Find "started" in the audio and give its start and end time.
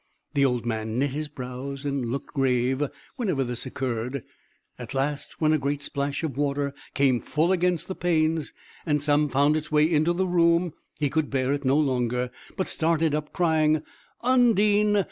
12.65-13.13